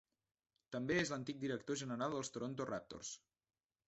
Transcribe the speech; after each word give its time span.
També 0.75 0.95
és 1.01 1.11
l'antic 1.13 1.37
director 1.43 1.77
general 1.81 2.15
dels 2.15 2.33
Toronto 2.39 2.67
Raptors. 2.71 3.13